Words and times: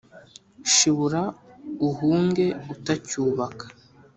shibura 0.73 1.23
uhunge 1.87 2.45
uta 2.73 2.93
cyubaka, 3.07 3.65